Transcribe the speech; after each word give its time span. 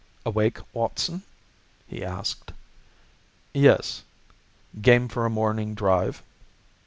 "Awake, 0.25 0.57
Watson?" 0.73 1.21
he 1.85 2.03
asked. 2.03 2.53
"Yes." 3.53 4.01
"Game 4.81 5.07
for 5.07 5.27
a 5.27 5.29
morning 5.29 5.75
drive?" 5.75 6.23